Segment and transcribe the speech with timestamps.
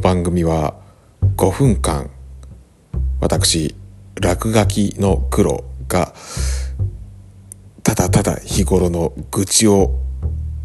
[0.00, 0.80] 番組は
[1.36, 2.10] 5分間
[3.20, 3.74] 私
[4.18, 6.14] 落書きの黒が
[7.82, 9.98] ただただ日頃の愚痴を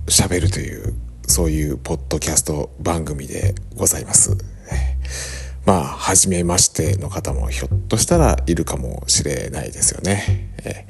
[0.08, 0.94] しゃべるという
[1.28, 4.38] そういうポッドキャスト番組でございます。
[5.66, 10.54] まあ、初めましての方もひょっとしたらいるかもしれないですよね。
[10.64, 10.86] え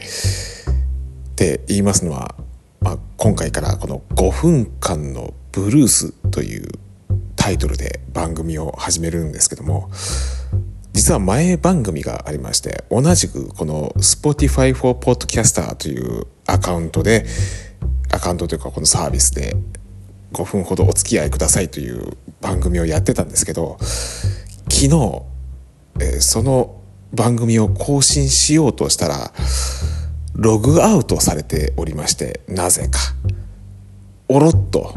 [1.31, 2.35] って言いますのは、
[2.81, 6.67] まあ、今回からこの5分間のブルースという
[7.45, 9.91] タイトルで番組を始めるんですけども、
[10.93, 17.27] 実は前番組がありまして、同じくこの Spotify for Podcaster というアカウントで、
[18.11, 19.55] アカウントというかこのサービスで
[20.33, 25.21] 5分ほどお付き合いくださいという番組をやってたんですけど、昨日、
[25.99, 26.81] えその
[27.13, 29.31] 番組を更新しようとしたら
[30.33, 32.99] ログアウトされておりましてなぜか
[34.27, 34.95] おろっと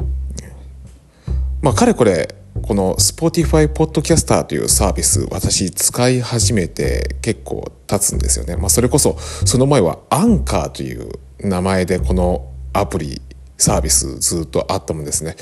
[1.68, 11.10] まあかれこれこの Spotify Podcaster というサービス私使い始めて結構経つんですよね、まあ、それこそその前はアンカーという
[11.40, 13.20] 名前でこのアプリ
[13.58, 15.36] サービスずっとあったもんですね。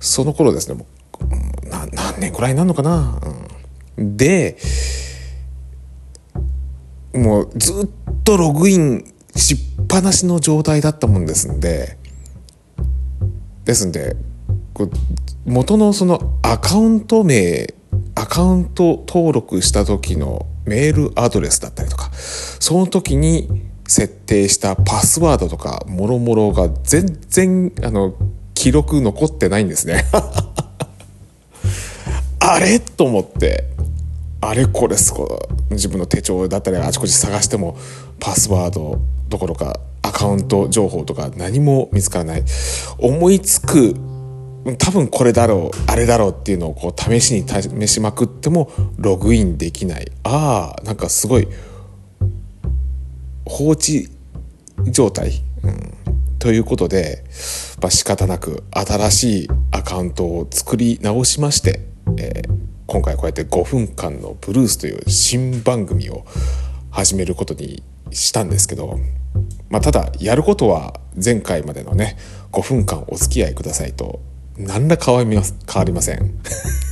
[0.00, 0.86] その頃ですねも
[1.20, 1.90] う何
[2.20, 3.20] 年くらいになるのかな、
[3.98, 4.56] うん、で
[7.12, 7.88] もうずっ
[8.24, 11.98] とログインしっぱなしの状態だったもんですんで。
[13.66, 14.16] ですんで
[14.76, 14.90] こう
[15.46, 17.72] 元のそのアカウント名
[18.14, 23.48] アカウント登録した時のメールアドレスだったりとかその時に
[23.88, 28.16] 設定したパスワードとかもろもろが全然あの
[28.52, 30.04] 記録残ってないんですね。
[32.38, 32.78] あれ？
[32.78, 33.64] と思って。
[34.42, 34.66] あれ？
[34.66, 35.28] これすごい。
[35.70, 37.78] 自分の手帳だったりあちこち探しても
[38.20, 42.44] パスワードどころかアカウント情報とか何も見つからない。
[42.98, 43.94] 思いつく
[44.74, 50.10] 多分これだろうあれだろうっていうのをこう試しに試しまくってもログインできない。
[50.24, 51.48] ああなんかすごい
[53.44, 54.08] 放置
[54.90, 55.94] 状態、うん、
[56.38, 57.24] ということで、
[57.80, 61.86] まあ、仕方なく新しいアカウントを作り直しまして、
[62.18, 66.24] えー今回こうやって5分間のブルースという新番組を
[66.92, 67.82] 始めることに
[68.12, 69.00] したんですけど、
[69.68, 72.16] まあ、ただやることは前回までのね
[72.52, 74.20] 5分間お付き合いくださいと
[74.58, 76.34] 何ら変わりま変わりません。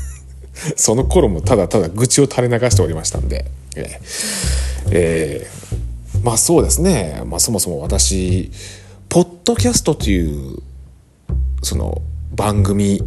[0.77, 3.51] その頃もただただ愚痴を垂れ流しておりましたんで。
[3.77, 5.95] えーえー
[6.25, 8.51] まあそうですね、まあ、そもそも私
[9.11, 10.59] ポッドキャストという
[11.63, 12.01] その
[12.35, 13.01] 番組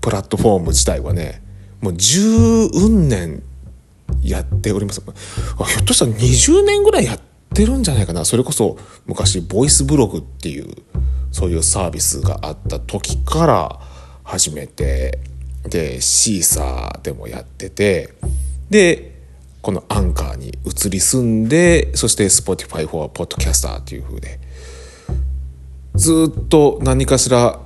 [0.00, 1.40] プラットフォーム自体はね
[1.80, 2.20] もう十
[2.74, 3.42] 運年
[4.20, 5.00] やっております。
[5.06, 7.20] あひょっとしたら20年ぐらいやっ
[7.54, 8.24] てるんじゃないかな。
[8.24, 8.76] それこそ
[9.06, 10.66] 昔ボイスブログっていう
[11.32, 13.80] そういうサービスがあった時から
[14.24, 15.18] 始めて
[15.64, 18.14] でシーサーでもやってて
[18.70, 19.18] で
[19.62, 24.38] このアンカーに移り住んでそして Spotify for Podcaster っていう風で
[25.94, 27.60] ずっと何かしら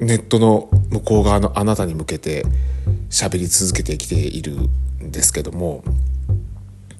[0.00, 2.44] ネットの向こう側のあなたに向けて
[3.10, 4.52] 喋り続けてきている
[5.04, 5.84] んですけども、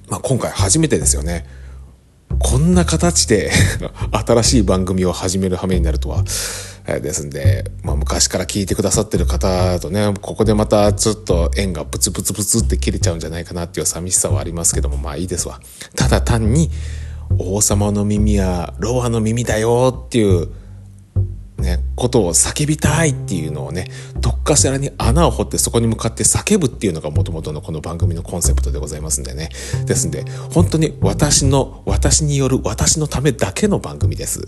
[0.07, 1.45] まあ、今回初めてですよね。
[2.39, 3.51] こんな形で
[4.11, 6.23] 新しい番組を始める羽目になるとは。
[6.87, 15.61] えーですんで、まあ、昔から聞いてくださってる方とね、ここでまたちょっと縁がブツブツブツって切れちゃうんじゃないかなっていう寂しさはありますけども、まあいいですわ。
[15.95, 16.71] ただ単に、
[17.37, 20.49] 王様の耳やロアの耳だよっていう、
[22.01, 23.85] ことを叫びたいっていうのをね、
[24.19, 29.49] どっかしらに穴を掘ってそこに向かって叫ぶっていうのが元々のこの番組のコンセプトでございますんでね。
[29.85, 34.41] ですんで、本当に私の、私による私のためだけの番組です。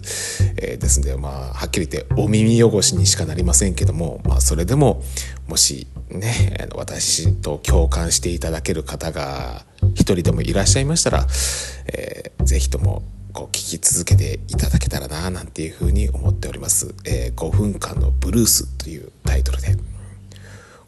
[0.58, 5.04] えーですんで、まあ、はっきり言ってお耳汚しにしかなりませんけども、まあ、それでも、
[5.48, 9.64] もしね、あの私と共感していただける方が
[9.94, 11.28] 一人でもいらっしゃいましたら、
[11.94, 13.04] えーぜひとも
[13.34, 19.76] こう聞き続けていただけたらななんていうふうに思っております、えー5分間のブルースというタイトルで。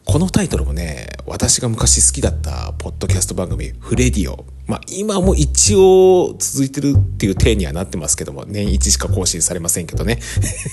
[0.06, 4.46] このタイトルもね私が昔好きだったポッドキャスト番組フレディオ。
[4.68, 10.20] まあ今も一応続いてるっていう体にはなってますけども年一しか更新されませんけどね。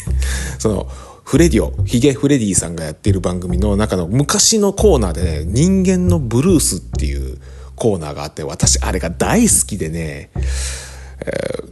[0.61, 0.87] その
[1.25, 7.39] フレディオヒゲフレディさんがやっている番組の中の昔のコーナーでね人間のブルースっていう
[7.75, 10.31] コーナーがあって私あれが大好きでね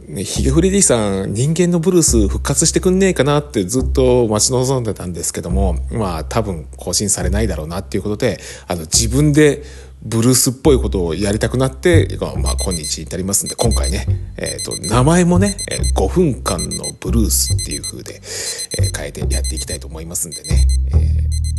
[0.07, 9.63] ね、ヒゲフレディさん、人間のブルース復活してくんねえかなってずっと待ち望んでたんですけども、まあ多分更新されないだろうなっていうことで、あの自分で
[10.03, 14.05] ブルースっぽいことをやりたくなって、まあ今日に至りますんで、今回ね、
[14.37, 21.50] えっ、と、名前もね、え5分間のブルースっていう風で、えー変えてやっていきたいと思いますんでね、えー